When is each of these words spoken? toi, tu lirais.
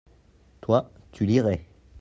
toi, 0.61 0.89
tu 1.11 1.25
lirais. 1.27 1.63